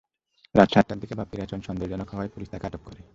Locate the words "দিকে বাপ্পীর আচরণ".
0.99-1.61